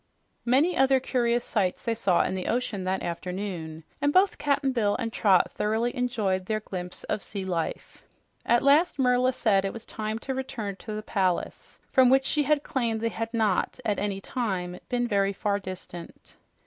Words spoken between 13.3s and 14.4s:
not at any